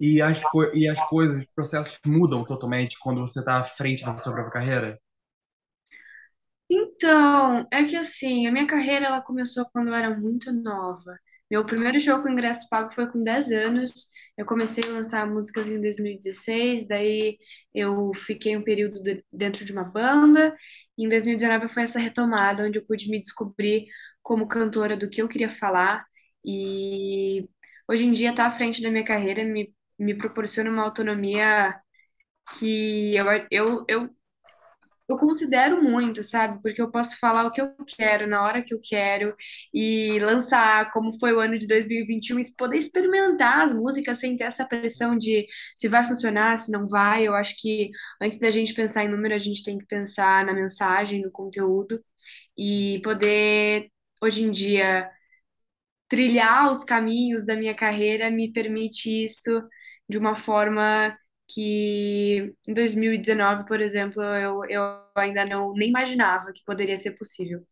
e, 0.00 0.22
as 0.22 0.40
e 0.74 0.88
as 0.88 0.98
coisas, 1.08 1.40
os 1.40 1.46
processos 1.54 1.98
mudam 2.06 2.44
totalmente 2.44 2.98
quando 3.00 3.20
você 3.20 3.40
está 3.40 3.58
à 3.58 3.64
frente 3.64 4.04
da 4.04 4.16
sua 4.18 4.32
própria 4.32 4.52
carreira? 4.52 5.00
Então, 6.70 7.66
é 7.72 7.84
que 7.84 7.96
assim, 7.96 8.46
a 8.46 8.52
minha 8.52 8.66
carreira 8.66 9.06
ela 9.06 9.22
começou 9.22 9.66
quando 9.70 9.88
eu 9.88 9.94
era 9.94 10.18
muito 10.18 10.52
nova. 10.52 11.18
Meu 11.50 11.64
primeiro 11.64 12.00
show 12.00 12.20
com 12.20 12.28
ingresso 12.28 12.68
pago 12.68 12.92
foi 12.92 13.06
com 13.10 13.22
10 13.22 13.52
anos. 13.52 14.10
Eu 14.36 14.46
comecei 14.46 14.82
a 14.84 14.92
lançar 14.92 15.26
músicas 15.30 15.70
em 15.70 15.80
2016, 15.80 16.88
daí 16.88 17.38
eu 17.74 18.12
fiquei 18.14 18.56
um 18.56 18.62
período 18.64 19.02
de, 19.02 19.24
dentro 19.32 19.64
de 19.64 19.72
uma 19.72 19.84
banda. 19.84 20.54
Em 20.98 21.08
2019 21.08 21.68
foi 21.68 21.82
essa 21.84 22.00
retomada 22.00 22.64
onde 22.66 22.78
eu 22.78 22.84
pude 22.86 23.08
me 23.10 23.20
descobrir 23.20 23.86
como 24.22 24.48
cantora 24.48 24.96
do 24.96 25.08
que 25.08 25.22
eu 25.22 25.28
queria 25.28 25.50
falar. 25.50 26.04
E 26.44 27.48
hoje 27.88 28.04
em 28.06 28.12
dia 28.12 28.30
estar 28.30 28.44
tá 28.44 28.48
à 28.48 28.50
frente 28.50 28.82
da 28.82 28.90
minha 28.90 29.04
carreira 29.04 29.44
me, 29.44 29.74
me 29.98 30.14
proporciona 30.16 30.70
uma 30.70 30.82
autonomia 30.84 31.74
que 32.58 33.14
eu, 33.16 33.26
eu, 33.50 33.84
eu 33.88 34.16
eu 35.08 35.18
considero 35.18 35.82
muito, 35.82 36.22
sabe? 36.22 36.60
Porque 36.62 36.80
eu 36.80 36.90
posso 36.90 37.18
falar 37.18 37.46
o 37.46 37.50
que 37.52 37.60
eu 37.60 37.74
quero, 37.96 38.26
na 38.26 38.42
hora 38.42 38.62
que 38.64 38.74
eu 38.74 38.78
quero, 38.82 39.34
e 39.72 40.18
lançar 40.20 40.90
como 40.92 41.12
foi 41.18 41.32
o 41.32 41.40
ano 41.40 41.58
de 41.58 41.66
2021 41.66 42.38
e 42.40 42.54
poder 42.56 42.78
experimentar 42.78 43.60
as 43.60 43.74
músicas 43.74 44.18
sem 44.18 44.36
ter 44.36 44.44
essa 44.44 44.66
pressão 44.66 45.16
de 45.16 45.46
se 45.74 45.88
vai 45.88 46.04
funcionar, 46.04 46.56
se 46.56 46.72
não 46.72 46.86
vai. 46.86 47.26
Eu 47.26 47.34
acho 47.34 47.54
que 47.60 47.90
antes 48.20 48.38
da 48.38 48.50
gente 48.50 48.72
pensar 48.74 49.04
em 49.04 49.08
número, 49.08 49.34
a 49.34 49.38
gente 49.38 49.62
tem 49.62 49.76
que 49.78 49.86
pensar 49.86 50.44
na 50.46 50.54
mensagem, 50.54 51.20
no 51.22 51.30
conteúdo, 51.30 52.02
e 52.56 53.00
poder, 53.04 53.90
hoje 54.22 54.42
em 54.44 54.50
dia, 54.50 55.10
trilhar 56.08 56.70
os 56.70 56.84
caminhos 56.84 57.44
da 57.46 57.56
minha 57.56 57.74
carreira 57.74 58.30
me 58.30 58.52
permite 58.52 59.24
isso 59.24 59.62
de 60.08 60.18
uma 60.18 60.36
forma 60.36 61.16
que 61.48 62.54
em 62.66 62.74
2019, 62.74 63.66
por 63.66 63.80
exemplo, 63.80 64.22
eu, 64.22 64.64
eu 64.64 64.82
ainda 65.14 65.44
não 65.46 65.72
nem 65.74 65.88
imaginava 65.88 66.52
que 66.52 66.64
poderia 66.64 66.96
ser 66.96 67.12
possível. 67.12 67.64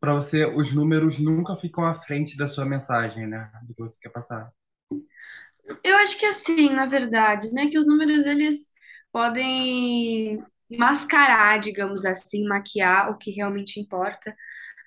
Para 0.00 0.14
você, 0.14 0.44
os 0.44 0.72
números 0.72 1.18
nunca 1.18 1.56
ficam 1.56 1.84
à 1.84 1.94
frente 1.94 2.36
da 2.36 2.46
sua 2.46 2.64
mensagem, 2.64 3.26
né? 3.26 3.50
Do 3.62 3.74
que 3.74 3.80
você 3.80 3.98
quer 4.00 4.10
passar. 4.10 4.52
Eu 5.82 5.96
acho 5.96 6.18
que 6.18 6.26
assim, 6.26 6.70
na 6.70 6.86
verdade, 6.86 7.50
né, 7.52 7.68
que 7.68 7.78
os 7.78 7.86
números 7.86 8.26
eles 8.26 8.70
podem 9.10 10.42
mascarar, 10.70 11.58
digamos 11.58 12.04
assim, 12.04 12.44
maquiar 12.46 13.10
o 13.10 13.16
que 13.16 13.30
realmente 13.30 13.80
importa, 13.80 14.34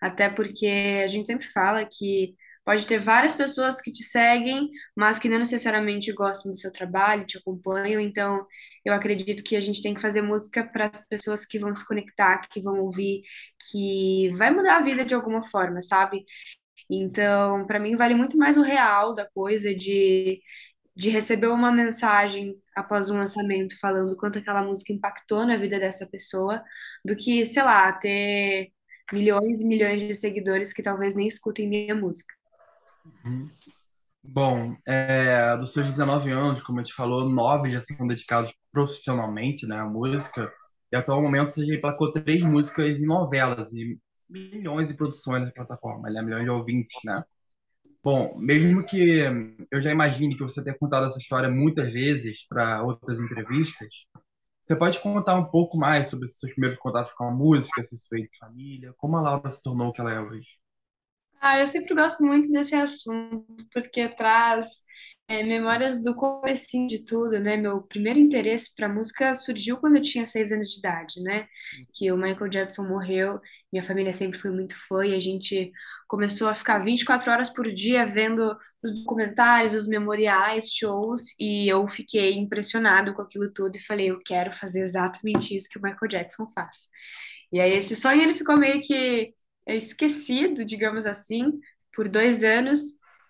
até 0.01 0.29
porque 0.29 0.67
a 1.03 1.07
gente 1.07 1.25
sempre 1.27 1.47
fala 1.47 1.85
que 1.85 2.35
pode 2.67 2.85
ter 2.85 2.99
várias 2.99 3.33
pessoas 3.33 3.79
que 3.79 3.93
te 3.93 4.03
seguem, 4.03 4.69
mas 4.93 5.17
que 5.17 5.29
não 5.29 5.39
necessariamente 5.39 6.11
gostam 6.11 6.51
do 6.51 6.57
seu 6.57 6.69
trabalho, 6.69 7.25
te 7.25 7.37
acompanham. 7.37 8.01
Então, 8.01 8.45
eu 8.83 8.93
acredito 8.93 9.41
que 9.41 9.55
a 9.55 9.61
gente 9.61 9.81
tem 9.81 9.93
que 9.93 10.01
fazer 10.01 10.21
música 10.21 10.65
para 10.67 10.87
as 10.87 11.07
pessoas 11.07 11.45
que 11.45 11.57
vão 11.57 11.73
se 11.73 11.87
conectar, 11.87 12.41
que 12.49 12.61
vão 12.61 12.81
ouvir, 12.81 13.21
que 13.71 14.33
vai 14.37 14.51
mudar 14.51 14.77
a 14.79 14.81
vida 14.81 15.05
de 15.05 15.15
alguma 15.15 15.41
forma, 15.47 15.79
sabe? 15.79 16.25
Então, 16.89 17.65
para 17.67 17.79
mim, 17.79 17.95
vale 17.95 18.15
muito 18.15 18.37
mais 18.37 18.57
o 18.57 18.61
real 18.61 19.15
da 19.15 19.25
coisa 19.29 19.73
de, 19.73 20.41
de 20.95 21.09
receber 21.09 21.47
uma 21.47 21.71
mensagem 21.71 22.53
após 22.75 23.09
um 23.09 23.17
lançamento 23.17 23.79
falando 23.79 24.17
quanto 24.17 24.39
aquela 24.39 24.61
música 24.61 24.91
impactou 24.91 25.45
na 25.45 25.55
vida 25.55 25.79
dessa 25.79 26.05
pessoa, 26.05 26.61
do 27.05 27.15
que, 27.15 27.45
sei 27.45 27.63
lá, 27.63 27.93
ter 27.93 28.73
milhões 29.13 29.61
e 29.61 29.65
milhões 29.65 30.01
de 30.01 30.13
seguidores 30.13 30.73
que 30.73 30.83
talvez 30.83 31.15
nem 31.15 31.27
escutem 31.27 31.69
minha 31.69 31.95
música. 31.95 32.35
Bom, 34.23 34.75
é, 34.87 35.55
dos 35.57 35.71
seus 35.73 35.85
19 35.87 36.31
anos, 36.31 36.61
como 36.63 36.79
a 36.79 36.83
gente 36.83 36.93
falou, 36.93 37.29
nove 37.29 37.69
já 37.71 37.81
são 37.81 38.07
dedicados 38.07 38.53
profissionalmente, 38.71 39.65
né, 39.65 39.77
à 39.79 39.85
música. 39.85 40.51
E 40.91 40.95
até 40.95 41.11
o 41.11 41.21
momento 41.21 41.51
você 41.53 41.65
já 41.65 41.75
emplacou 41.75 42.11
três 42.11 42.41
músicas 42.43 42.99
em 42.99 43.05
novelas 43.05 43.71
e 43.73 43.97
milhões 44.29 44.87
de 44.89 44.93
produções 44.95 45.43
na 45.43 45.51
plataforma, 45.51 46.09
né, 46.09 46.21
milhões 46.21 46.43
de 46.43 46.49
ouvintes, 46.49 46.97
né? 47.05 47.23
Bom, 48.03 48.37
mesmo 48.39 48.85
que 48.85 49.21
eu 49.71 49.81
já 49.81 49.91
imagine 49.91 50.35
que 50.37 50.43
você 50.43 50.63
tenha 50.63 50.77
contado 50.77 51.07
essa 51.07 51.19
história 51.19 51.49
muitas 51.49 51.91
vezes 51.91 52.47
para 52.47 52.83
outras 52.83 53.19
entrevistas, 53.19 53.89
você 54.61 54.75
pode 54.77 54.99
contar 55.01 55.35
um 55.35 55.45
pouco 55.45 55.77
mais 55.77 56.09
sobre 56.09 56.27
seus 56.29 56.53
primeiros 56.53 56.79
contatos 56.79 57.13
com 57.13 57.25
a 57.25 57.31
música, 57.31 57.83
seus 57.83 58.07
feitos 58.07 58.31
de 58.31 58.37
família, 58.39 58.93
como 58.97 59.17
a 59.17 59.21
Laura 59.21 59.49
se 59.49 59.61
tornou 59.63 59.89
o 59.89 59.93
que 59.93 60.01
ela 60.01 60.13
é 60.13 60.19
hoje? 60.21 60.47
Ah, 61.39 61.59
eu 61.59 61.67
sempre 61.67 61.93
gosto 61.95 62.23
muito 62.23 62.49
desse 62.51 62.75
assunto, 62.75 63.45
porque 63.71 64.09
traz 64.09 64.83
é, 65.27 65.43
memórias 65.43 66.03
do 66.03 66.15
comecinho 66.15 66.87
de 66.87 67.03
tudo, 67.05 67.39
né? 67.39 67.57
Meu 67.57 67.81
primeiro 67.83 68.19
interesse 68.19 68.73
para 68.75 68.89
música 68.89 69.33
surgiu 69.33 69.77
quando 69.77 69.97
eu 69.97 70.01
tinha 70.01 70.25
seis 70.25 70.51
anos 70.51 70.69
de 70.69 70.79
idade, 70.79 71.21
né? 71.21 71.47
Que 71.93 72.11
o 72.11 72.17
Michael 72.17 72.49
Jackson 72.49 72.87
morreu, 72.87 73.39
minha 73.71 73.83
família 73.83 74.13
sempre 74.13 74.39
foi 74.39 74.51
muito 74.51 74.75
fã 74.87 75.05
e 75.05 75.13
a 75.13 75.19
gente 75.19 75.71
começou 76.07 76.47
a 76.47 76.55
ficar 76.55 76.79
24 76.79 77.31
horas 77.31 77.49
por 77.51 77.71
dia 77.71 78.05
vendo 78.05 78.53
os 78.81 78.93
documentários, 78.93 79.73
os 79.73 79.87
memoriais, 79.87 80.71
shows, 80.71 81.35
e 81.39 81.71
eu 81.71 81.87
fiquei 81.87 82.33
impressionado 82.37 83.13
com 83.13 83.21
aquilo 83.21 83.51
tudo 83.53 83.75
e 83.75 83.79
falei, 83.79 84.09
eu 84.09 84.19
quero 84.25 84.51
fazer 84.51 84.81
exatamente 84.81 85.55
isso 85.55 85.69
que 85.69 85.77
o 85.77 85.81
Michael 85.81 86.09
Jackson 86.09 86.47
faz. 86.55 86.87
E 87.51 87.59
aí 87.59 87.73
esse 87.73 87.95
sonho 87.95 88.21
ele 88.21 88.35
ficou 88.35 88.57
meio 88.57 88.81
que 88.81 89.33
esquecido, 89.75 90.63
digamos 90.65 91.05
assim, 91.05 91.51
por 91.93 92.07
dois 92.07 92.43
anos, 92.43 92.81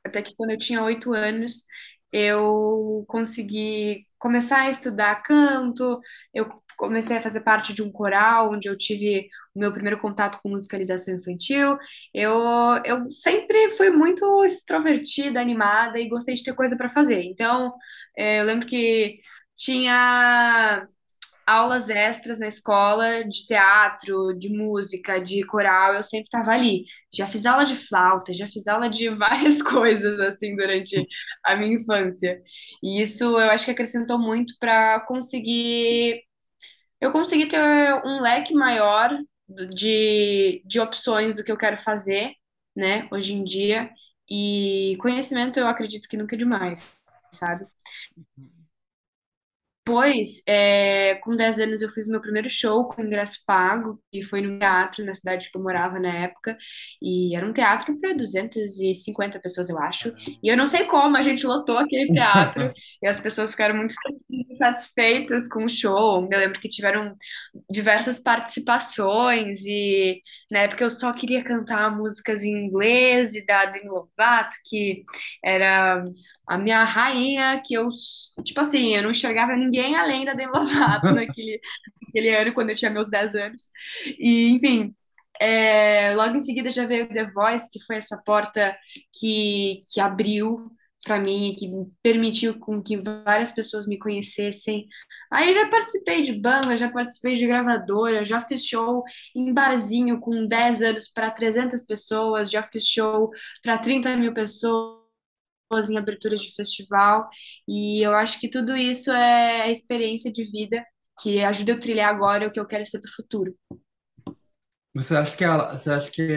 até 0.06 0.22
que 0.22 0.36
quando 0.36 0.52
eu 0.52 0.60
tinha 0.60 0.84
oito 0.84 1.14
anos, 1.14 1.66
eu 2.12 3.06
consegui 3.08 4.06
começar 4.18 4.62
a 4.62 4.70
estudar 4.70 5.22
canto, 5.24 6.00
eu 6.34 6.48
comecei 6.78 7.18
a 7.18 7.22
fazer 7.22 7.42
parte 7.42 7.74
de 7.74 7.84
um 7.84 7.92
coral, 7.92 8.52
onde 8.54 8.68
eu 8.70 8.78
tive 8.78 9.28
o 9.56 9.60
meu 9.60 9.72
primeiro 9.74 10.00
contato 10.00 10.40
com 10.42 10.50
musicalização 10.50 11.16
infantil. 11.16 11.78
Eu, 12.14 12.34
eu 12.86 13.10
sempre 13.12 13.72
fui 13.72 13.90
muito 13.90 14.44
extrovertida, 14.46 15.42
animada 15.42 16.00
e 16.00 16.08
gostei 16.08 16.36
de 16.36 16.44
ter 16.44 16.54
coisa 16.56 16.78
para 16.78 16.90
fazer. 16.90 17.24
Então, 17.24 17.74
é, 18.18 18.40
eu 18.42 18.46
lembro 18.46 18.68
que 18.68 19.20
tinha 19.56 20.88
aulas 21.48 21.90
extras 21.90 22.40
na 22.40 22.48
escola 22.48 23.24
de 23.24 23.46
teatro, 23.48 24.34
de 24.38 24.50
música, 24.50 25.20
de 25.20 25.46
coral, 25.46 25.96
eu 25.96 26.04
sempre 26.04 26.26
estava 26.26 26.52
ali. 26.52 26.84
Já 27.14 27.28
fiz 27.28 27.46
aula 27.46 27.64
de 27.66 27.76
flauta, 27.76 28.34
já 28.34 28.48
fiz 28.48 28.68
aula 28.68 28.90
de 28.90 29.10
várias 29.16 29.62
coisas 29.62 30.20
assim 30.20 30.56
durante 30.56 30.96
a 31.46 31.56
minha 31.56 31.76
infância. 31.76 32.40
E 32.84 33.02
isso 33.02 33.24
eu 33.26 33.50
acho 33.52 33.66
que 33.66 33.72
acrescentou 33.72 34.20
muito 34.20 34.54
para 34.60 35.00
conseguir 35.08 36.22
eu 37.00 37.12
consegui 37.12 37.48
ter 37.48 37.60
um 38.06 38.22
leque 38.22 38.54
maior 38.54 39.12
de, 39.48 40.62
de 40.66 40.80
opções 40.80 41.36
do 41.36 41.44
que 41.44 41.52
eu 41.52 41.58
quero 41.58 41.78
fazer, 41.78 42.32
né, 42.76 43.08
hoje 43.12 43.34
em 43.34 43.44
dia. 43.44 43.90
E 44.30 44.98
conhecimento 45.00 45.60
eu 45.60 45.68
acredito 45.68 46.08
que 46.08 46.18
nunca 46.18 46.36
é 46.36 46.40
demais, 46.40 46.98
sabe? 47.32 47.66
Depois, 49.88 50.42
é, 50.46 51.16
com 51.24 51.34
10 51.34 51.60
anos, 51.60 51.82
eu 51.82 51.88
fiz 51.88 52.10
meu 52.10 52.20
primeiro 52.20 52.50
show 52.50 52.86
com 52.90 53.02
ingresso 53.02 53.42
pago, 53.48 54.04
e 54.12 54.22
foi 54.22 54.42
no 54.42 54.60
teatro, 54.60 55.06
na 55.06 55.14
cidade 55.14 55.50
que 55.50 55.58
eu 55.58 55.64
morava 55.64 55.98
na 55.98 56.14
época. 56.14 56.58
E 57.02 57.34
era 57.34 57.46
um 57.46 57.54
teatro 57.54 57.98
para 57.98 58.14
250 58.14 59.40
pessoas, 59.40 59.70
eu 59.70 59.80
acho. 59.80 60.14
E 60.44 60.50
eu 60.50 60.58
não 60.58 60.68
sei 60.68 60.84
como 60.84 61.16
a 61.16 61.22
gente 61.22 61.48
lotou 61.48 61.78
aquele 61.78 62.10
teatro, 62.10 62.74
e 63.02 63.08
as 63.08 63.22
pessoas 63.22 63.52
ficaram 63.52 63.78
muito 63.78 63.94
satisfeitas 64.58 65.48
com 65.48 65.64
o 65.64 65.70
show. 65.70 66.28
Eu 66.30 66.38
lembro 66.38 66.60
que 66.60 66.68
tiveram 66.68 67.16
diversas 67.72 68.20
participações, 68.20 69.62
e 69.66 70.22
na 70.52 70.60
época 70.64 70.84
eu 70.84 70.90
só 70.90 71.14
queria 71.14 71.42
cantar 71.46 71.96
músicas 71.96 72.44
em 72.44 72.66
inglês 72.66 73.36
e 73.36 73.46
da 73.46 73.64
Demi 73.64 73.88
Lovato, 73.88 74.58
que 74.66 75.00
era 75.42 76.04
a 76.48 76.58
minha 76.58 76.84
rainha, 76.84 77.62
que 77.64 77.74
eu, 77.74 77.90
tipo 78.44 78.60
assim, 78.62 78.96
eu 78.96 79.04
não 79.04 79.12
enxergava 79.12 79.56
ninguém 79.56 79.96
além 79.96 80.26
da 80.26 80.34
Demi 80.34 80.52
Lovato 80.54 81.08
naquele, 81.14 81.60
naquele 82.02 82.30
ano, 82.36 82.54
quando 82.54 82.70
eu 82.70 82.76
tinha 82.76 82.92
meus 82.92 83.10
10 83.10 83.36
anos. 83.36 83.64
E, 84.18 84.50
enfim, 84.52 84.96
é, 85.40 86.14
logo 86.16 86.36
em 86.36 86.40
seguida 86.40 86.70
já 86.70 86.86
veio 86.86 87.10
The 87.10 87.26
Voice, 87.26 87.70
que 87.72 87.84
foi 87.86 87.98
essa 87.98 88.22
porta 88.26 88.76
que, 89.20 89.80
que 89.94 90.00
abriu 90.00 90.72
para 91.04 91.20
mim, 91.20 91.56
que 91.58 91.70
permitiu 92.02 92.60
com 92.60 92.82
que 92.82 92.98
várias 92.98 93.52
pessoas 93.52 93.88
me 93.88 93.98
conhecessem. 93.98 94.88
Aí 95.32 95.52
já 95.54 95.70
participei 95.70 96.22
de 96.22 96.34
banda, 96.34 96.76
já 96.76 96.90
participei 96.90 97.36
de 97.36 97.48
gravadora, 97.48 98.26
já 98.26 98.42
fiz 98.42 98.66
show 98.66 99.04
em 99.36 99.54
barzinho 99.54 100.20
com 100.20 100.46
10 100.46 100.82
anos 100.82 101.10
para 101.10 101.32
300 101.32 101.84
pessoas, 101.84 102.52
já 102.52 102.62
fiz 102.62 102.84
show 102.86 103.30
para 103.62 103.78
30 103.78 104.18
mil 104.18 104.34
pessoas 104.34 104.97
em 105.90 105.98
aberturas 105.98 106.42
de 106.42 106.54
festival, 106.56 107.30
e 107.68 108.02
eu 108.06 108.14
acho 108.16 108.40
que 108.40 108.50
tudo 108.50 108.76
isso 108.76 109.12
é 109.12 109.72
experiência 109.72 110.32
de 110.32 110.44
vida 110.44 110.84
que 111.20 111.42
ajuda 111.44 111.72
eu 111.74 111.78
a 111.78 111.80
trilhar 111.80 112.10
agora 112.10 112.48
o 112.48 112.52
que 112.52 112.60
eu 112.60 112.66
quero 112.68 112.86
ser 112.86 113.00
para 113.00 113.10
o 113.10 113.16
futuro. 113.16 113.56
Você 114.94 115.16
acha 115.16 115.36
que 115.36 115.44
a, 115.44 115.74
você 115.74 115.92
acha 115.92 116.10
que, 116.12 116.28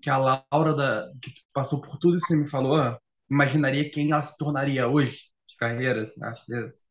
que 0.00 0.10
a 0.10 0.18
Laura 0.18 0.74
da, 0.74 1.10
que 1.22 1.32
passou 1.52 1.80
por 1.80 1.98
tudo 1.98 2.16
isso 2.16 2.26
que 2.26 2.32
você 2.32 2.36
me 2.36 2.48
falou, 2.48 2.98
imaginaria 3.30 3.88
quem 3.90 4.10
ela 4.10 4.22
se 4.22 4.36
tornaria 4.36 4.88
hoje 4.88 5.30
de 5.48 5.56
carreira? 5.56 6.04
Você 6.04 6.22
acha 6.24 6.44
isso? 6.48 6.84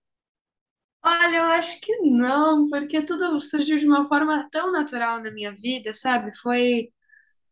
Olha, 1.04 1.38
eu 1.38 1.44
acho 1.46 1.80
que 1.82 1.96
não, 2.02 2.70
porque 2.70 3.02
tudo 3.04 3.40
surgiu 3.40 3.78
de 3.78 3.88
uma 3.88 4.08
forma 4.08 4.48
tão 4.52 4.72
natural 4.72 5.22
na 5.22 5.32
minha 5.32 5.52
vida, 5.54 5.92
sabe? 5.94 6.36
Foi 6.38 6.90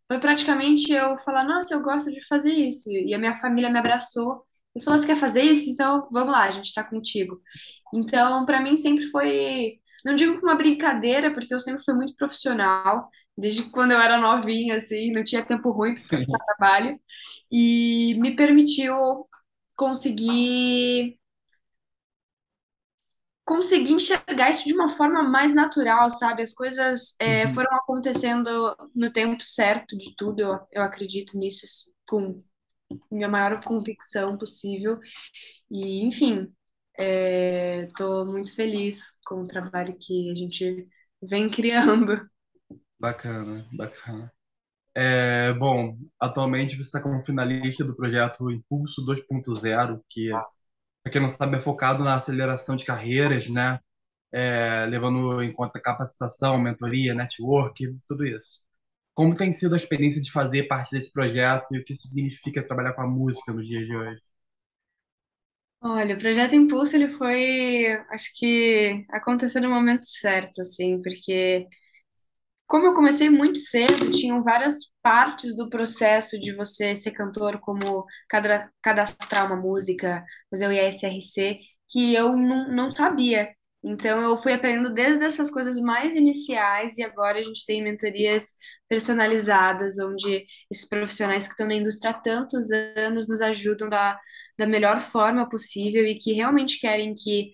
foi 0.09 0.19
praticamente 0.19 0.91
eu 0.91 1.17
falar, 1.17 1.43
nossa, 1.45 1.73
eu 1.73 1.81
gosto 1.81 2.11
de 2.11 2.25
fazer 2.27 2.51
isso. 2.53 2.91
E 2.91 3.13
a 3.13 3.19
minha 3.19 3.35
família 3.35 3.69
me 3.69 3.79
abraçou 3.79 4.43
e 4.75 4.83
falou, 4.83 4.97
você 4.99 5.05
quer 5.07 5.17
fazer 5.17 5.43
isso? 5.43 5.69
Então, 5.69 6.07
vamos 6.11 6.31
lá, 6.33 6.45
a 6.45 6.51
gente 6.51 6.65
está 6.65 6.83
contigo. 6.83 7.39
Então, 7.93 8.45
para 8.45 8.61
mim 8.61 8.77
sempre 8.77 9.05
foi, 9.07 9.79
não 10.05 10.15
digo 10.15 10.37
que 10.39 10.43
uma 10.45 10.55
brincadeira, 10.55 11.33
porque 11.33 11.53
eu 11.53 11.59
sempre 11.59 11.83
fui 11.83 11.93
muito 11.93 12.15
profissional, 12.15 13.09
desde 13.37 13.63
quando 13.71 13.91
eu 13.91 13.99
era 13.99 14.17
novinha, 14.19 14.77
assim, 14.77 15.11
não 15.11 15.23
tinha 15.23 15.45
tempo 15.45 15.71
ruim 15.71 15.93
para 16.07 16.19
trabalho, 16.57 16.99
e 17.51 18.15
me 18.19 18.35
permitiu 18.35 18.95
conseguir 19.75 21.18
consegui 23.49 23.93
enxergar 23.93 24.51
isso 24.51 24.67
de 24.67 24.73
uma 24.75 24.89
forma 24.89 25.23
mais 25.23 25.53
natural, 25.55 26.09
sabe? 26.11 26.43
As 26.43 26.53
coisas 26.53 27.15
é, 27.19 27.47
Uhum. 27.47 27.49
foram 27.49 27.75
acontecendo 27.77 28.75
no 28.95 29.11
tempo 29.11 29.43
certo 29.43 29.97
de 29.97 30.15
tudo, 30.15 30.41
eu, 30.41 30.59
eu 30.71 30.83
acredito 30.83 31.37
nisso 31.37 31.65
com 32.09 32.43
minha 33.11 33.29
maior 33.29 33.63
convicção 33.63 34.37
possível. 34.37 34.99
E, 35.71 36.05
enfim, 36.05 36.53
estou 37.87 38.25
muito 38.25 38.53
feliz 38.55 39.17
com 39.25 39.43
o 39.43 39.47
trabalho 39.47 39.95
que 39.99 40.29
a 40.31 40.35
gente 40.35 40.87
vem 41.21 41.49
criando. 41.49 42.29
Bacana, 42.99 43.65
bacana. 43.71 44.31
É, 44.95 45.53
bom, 45.53 45.97
atualmente 46.19 46.75
você 46.75 46.83
está 46.83 47.01
como 47.01 47.23
finalista 47.25 47.85
do 47.85 47.95
projeto 47.95 48.51
Impulso 48.51 49.03
2.0, 49.05 50.03
que, 50.09 50.31
para 51.09 51.13
quem 51.13 51.21
não 51.21 51.29
sabe, 51.29 51.57
é 51.57 51.59
focado 51.59 52.03
na 52.03 52.15
aceleração 52.15 52.75
de 52.75 52.85
carreiras, 52.85 53.47
né? 53.49 53.79
É, 54.33 54.85
levando 54.87 55.41
em 55.43 55.53
conta 55.53 55.81
capacitação, 55.81 56.59
mentoria, 56.59 57.15
network, 57.15 57.85
tudo 58.07 58.25
isso. 58.25 58.61
Como 59.15 59.35
tem 59.37 59.53
sido 59.53 59.75
a 59.75 59.77
experiência 59.77 60.21
de 60.21 60.31
fazer 60.31 60.67
parte 60.67 60.91
desse 60.91 61.11
projeto 61.13 61.67
e 61.75 61.79
o 61.79 61.85
que 61.85 61.95
significa 61.95 62.65
trabalhar 62.67 62.93
com 62.95 63.01
a 63.03 63.07
música 63.07 63.53
nos 63.53 63.67
dias 63.67 63.87
de 63.87 63.95
hoje? 63.97 64.21
Olha, 65.81 66.15
o 66.15 66.17
Projeto 66.17 66.55
Impulso, 66.55 66.95
ele 66.95 67.07
foi, 67.07 67.87
acho 68.11 68.31
que 68.37 69.05
aconteceu 69.09 69.61
no 69.61 69.69
momento 69.69 70.05
certo, 70.05 70.59
assim, 70.61 71.01
porque 71.01 71.67
Como 72.69 72.85
eu 72.87 72.93
comecei 72.93 73.29
muito 73.31 73.59
cedo, 73.59 74.11
tinham 74.11 74.43
várias 74.43 74.77
partes 75.01 75.55
do 75.57 75.69
processo 75.69 76.39
de 76.39 76.55
você 76.55 76.95
ser 76.95 77.11
cantor, 77.11 77.59
como 77.59 78.05
cadastrar 78.83 79.47
uma 79.47 79.57
música, 79.57 80.23
fazer 80.51 80.67
o 80.67 80.71
ISRC, 80.71 81.59
que 81.89 82.13
eu 82.13 82.35
não, 82.37 82.69
não 82.71 82.91
sabia. 82.91 83.49
Então, 83.81 84.21
eu 84.21 84.35
fui 84.37 84.51
aprendendo 84.51 84.93
desde 84.93 85.23
essas 85.23 85.49
coisas 85.49 85.79
mais 85.79 86.13
iniciais 86.15 86.97
e 86.97 87.03
agora 87.03 87.39
a 87.39 87.41
gente 87.41 87.65
tem 87.65 87.81
mentorias 87.81 88.51
personalizadas, 88.89 89.97
onde 89.99 90.45
esses 90.69 90.87
profissionais 90.87 91.45
que 91.45 91.51
estão 91.51 91.65
na 91.67 91.75
indústria 91.75 92.11
há 92.11 92.13
tantos 92.13 92.69
anos 92.71 93.25
nos 93.27 93.39
ajudam 93.41 93.87
da, 93.89 94.19
da 94.57 94.67
melhor 94.67 94.99
forma 94.99 95.47
possível 95.49 96.05
e 96.05 96.17
que 96.17 96.33
realmente 96.33 96.77
querem 96.79 97.15
que 97.15 97.53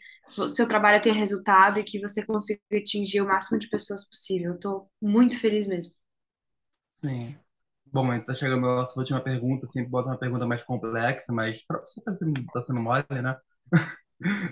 seu 0.49 0.67
trabalho 0.67 0.99
tenha 1.01 1.13
resultado 1.13 1.79
e 1.79 1.83
que 1.83 1.99
você 1.99 2.25
consiga 2.25 2.59
atingir 2.75 3.21
o 3.21 3.27
máximo 3.27 3.59
de 3.59 3.69
pessoas 3.69 4.07
possível. 4.09 4.57
Tô 4.59 4.87
muito 5.01 5.39
feliz 5.39 5.67
mesmo. 5.67 5.93
Sim. 6.95 7.37
Bom, 7.87 8.13
está 8.13 8.33
chegando 8.33 8.67
a 8.69 8.75
nossa 8.77 8.99
última 8.99 9.21
pergunta, 9.23 9.67
sempre 9.67 9.89
bota 9.91 10.09
uma 10.09 10.17
pergunta 10.19 10.45
mais 10.47 10.63
complexa, 10.63 11.31
mas 11.33 11.63
para 11.65 11.79
você 11.81 11.99
está 12.01 12.15
sendo, 12.17 12.45
tá 12.53 12.61
sendo 12.63 12.81
mole, 12.81 13.05
né? 13.23 13.37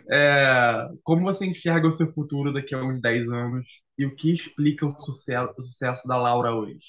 É, 0.09 0.87
como 1.03 1.23
você 1.23 1.45
enxerga 1.45 1.87
o 1.87 1.91
seu 1.91 2.11
futuro 2.13 2.53
daqui 2.53 2.75
a 2.75 2.83
uns 2.83 3.01
10 3.01 3.27
anos 3.29 3.65
e 3.97 4.05
o 4.05 4.15
que 4.15 4.31
explica 4.31 4.85
o 4.85 4.99
sucesso, 4.99 5.53
o 5.57 5.63
sucesso 5.63 6.07
da 6.07 6.17
Laura 6.17 6.53
hoje? 6.55 6.79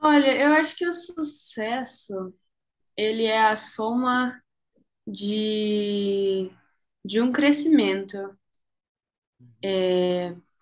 Olha, 0.00 0.34
eu 0.42 0.52
acho 0.54 0.76
que 0.76 0.86
o 0.86 0.92
sucesso, 0.92 2.32
ele 2.96 3.24
é 3.24 3.40
a 3.48 3.56
soma 3.56 4.42
de, 5.06 6.50
de 7.04 7.20
um 7.20 7.32
crescimento. 7.32 8.18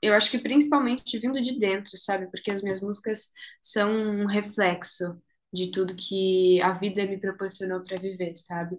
Eu 0.03 0.14
acho 0.14 0.31
que 0.31 0.38
principalmente 0.38 1.19
vindo 1.19 1.41
de 1.41 1.59
dentro, 1.59 1.97
sabe? 1.97 2.26
Porque 2.31 2.50
as 2.50 2.62
minhas 2.62 2.81
músicas 2.81 3.33
são 3.61 3.91
um 3.93 4.26
reflexo 4.26 5.21
de 5.53 5.71
tudo 5.71 5.95
que 5.97 6.61
a 6.62 6.73
vida 6.73 7.07
me 7.07 7.19
proporcionou 7.19 7.83
para 7.83 7.97
viver, 8.00 8.37
sabe? 8.37 8.76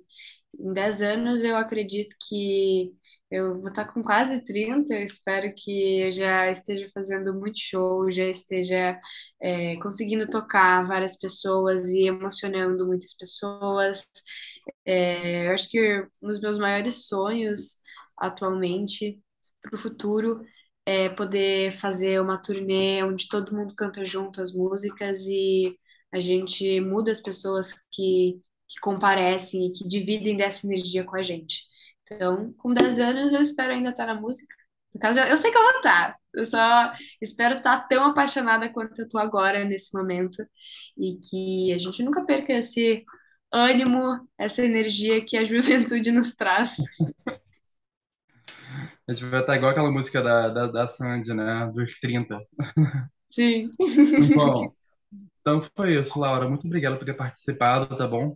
Em 0.60 0.74
10 0.74 1.02
anos, 1.02 1.44
eu 1.44 1.56
acredito 1.56 2.16
que 2.28 2.92
eu 3.32 3.60
vou 3.60 3.68
estar 3.70 3.86
com 3.94 4.02
quase 4.04 4.42
30. 4.44 4.94
Eu 4.96 5.04
espero 5.04 5.54
que 5.56 6.02
eu 6.04 6.12
já 6.12 6.52
esteja 6.52 6.88
fazendo 6.94 7.34
muito 7.34 7.60
show, 7.60 8.10
já 8.12 8.26
esteja 8.26 9.00
é, 9.42 9.76
conseguindo 9.78 10.30
tocar 10.30 10.84
várias 10.86 11.18
pessoas 11.18 11.88
e 11.90 12.08
emocionando 12.08 12.86
muitas 12.88 13.14
pessoas. 13.16 14.06
É, 14.86 15.48
eu 15.48 15.54
acho 15.54 15.70
que 15.70 16.02
um 16.22 16.28
dos 16.28 16.40
meus 16.40 16.58
maiores 16.58 17.08
sonhos 17.08 17.78
atualmente, 18.18 19.22
para 19.62 19.76
o 19.76 19.78
futuro, 19.78 20.42
é 20.86 21.10
poder 21.10 21.72
fazer 21.74 22.22
uma 22.22 22.38
turnê 22.42 23.04
onde 23.04 23.28
todo 23.28 23.56
mundo 23.56 23.76
canta 23.76 24.06
junto 24.06 24.42
as 24.42 24.54
músicas 24.54 25.22
e 25.28 25.78
a 26.12 26.20
gente 26.20 26.80
muda 26.82 27.12
as 27.12 27.20
pessoas 27.22 27.74
que 27.92 28.40
que 28.68 28.80
comparecem 28.82 29.68
e 29.68 29.72
que 29.72 29.88
dividem 29.88 30.36
dessa 30.38 30.66
energia 30.66 31.04
com 31.04 31.16
a 31.16 31.24
gente. 31.24 31.64
Então, 32.04 32.54
com 32.58 32.74
10 32.74 33.00
anos, 33.00 33.32
eu 33.32 33.42
espero 33.42 33.74
ainda 33.74 33.90
estar 33.90 34.06
na 34.06 34.20
música. 34.20 34.56
No 34.94 35.00
caso, 35.00 35.20
eu, 35.20 35.26
eu 35.26 35.38
sei 35.38 35.52
que 35.52 35.58
eu 35.58 35.64
vou 35.64 35.78
estar. 35.78 36.16
Eu 36.34 36.46
só 36.46 36.94
espero 37.22 37.56
estar 37.56 37.88
tão 37.88 38.06
apaixonada 38.06 38.70
quanto 38.70 39.00
eu 39.00 39.06
estou 39.06 39.20
agora, 39.20 39.66
nesse 39.66 39.96
momento. 39.98 40.44
E 40.98 41.18
que 41.30 41.74
a 41.74 41.78
gente 41.78 42.04
nunca 42.04 42.24
perca 42.26 42.54
esse 42.54 43.04
ânimo, 43.52 44.28
essa 44.38 44.64
energia 44.64 45.24
que 45.26 45.38
a 45.38 45.44
juventude 45.46 46.12
nos 46.12 46.36
traz. 46.36 46.78
A 49.08 49.14
gente 49.14 49.26
vai 49.26 49.42
estar 49.42 49.56
igual 49.56 49.72
aquela 49.72 49.92
música 49.92 50.22
da, 50.22 50.50
da, 50.50 50.68
da 50.68 50.88
Sandy, 50.88 51.34
né? 51.34 51.70
Dos 51.74 52.00
30. 52.00 52.40
Sim. 53.30 53.70
Bom, 54.36 54.74
então 55.42 55.62
foi 55.76 56.00
isso, 56.00 56.20
Laura. 56.20 56.48
Muito 56.48 56.66
obrigado 56.66 56.98
por 56.98 57.06
ter 57.06 57.14
participado, 57.14 57.96
tá 57.96 58.08
bom? 58.08 58.36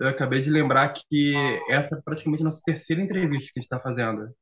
Eu 0.00 0.08
acabei 0.08 0.40
de 0.40 0.50
lembrar 0.50 0.92
que 0.94 1.34
essa 1.68 1.96
é 1.96 2.00
praticamente 2.02 2.42
a 2.42 2.46
nossa 2.46 2.62
terceira 2.64 3.02
entrevista 3.02 3.52
que 3.52 3.60
a 3.60 3.62
gente 3.62 3.66
está 3.72 3.80
fazendo. 3.80 4.34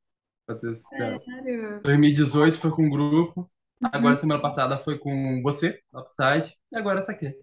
Sério? 0.88 1.80
2018 1.82 2.58
foi 2.58 2.70
com 2.70 2.84
um 2.84 2.90
grupo, 2.90 3.50
agora 3.82 4.14
Uhum. 4.14 4.20
semana 4.20 4.40
passada 4.40 4.78
foi 4.78 4.98
com 4.98 5.42
você, 5.42 5.80
Upside, 5.92 6.54
e 6.72 6.76
agora 6.76 7.00
essa 7.00 7.12
aqui. 7.12 7.34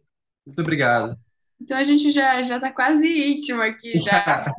Muito 0.45 0.62
obrigado. 0.62 1.17
Então 1.62 1.78
a 1.78 1.84
gente 1.84 2.12
já 2.12 2.43
já 2.43 2.60
tá 2.60 2.71
quase 2.71 3.06
íntimo 3.08 3.62
aqui, 3.62 3.97
já, 3.99 4.45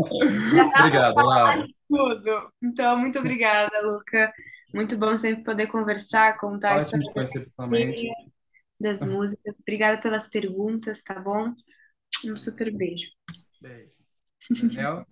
já 0.54 0.80
Obrigado, 0.80 1.16
Laura. 1.16 1.60
de 1.60 1.74
tudo. 1.88 2.52
Então, 2.62 2.98
muito 2.98 3.18
obrigada, 3.18 3.80
Luca. 3.82 4.32
Muito 4.74 4.96
bom 4.98 5.14
sempre 5.16 5.44
poder 5.44 5.66
conversar, 5.66 6.36
contar 6.38 6.76
Ótimo 6.76 7.02
te 7.02 7.12
conhecer 7.12 7.44
pessoalmente. 7.44 8.08
das 8.80 9.02
músicas. 9.02 9.60
Obrigada 9.60 10.00
pelas 10.00 10.28
perguntas, 10.28 11.02
tá 11.02 11.18
bom? 11.20 11.52
Um 12.24 12.36
super 12.36 12.70
beijo. 12.74 13.08
Beijo. 13.60 14.04
Daniel? 14.50 15.06